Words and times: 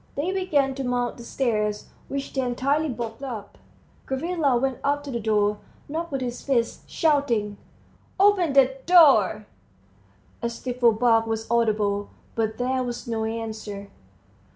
They 0.15 0.31
began 0.31 0.73
to 0.73 0.83
mount 0.83 1.17
the 1.17 1.23
stairs, 1.23 1.91
which 2.07 2.33
they 2.33 2.41
entirely 2.41 2.89
blocked 2.89 3.21
up. 3.21 3.59
Gavrila 4.07 4.57
went 4.59 4.79
up 4.83 5.03
to 5.03 5.11
the 5.11 5.19
door, 5.19 5.59
knocked 5.87 6.11
with 6.11 6.21
his 6.21 6.41
fist, 6.41 6.89
shouting, 6.89 7.57
"Open 8.19 8.53
the 8.53 8.77
door!" 8.87 9.45
A 10.41 10.49
stifled 10.49 10.97
bark 10.97 11.27
was 11.27 11.45
audible, 11.51 12.09
but 12.33 12.57
there 12.57 12.81
was 12.81 13.07
no 13.07 13.25
answer. 13.25 13.91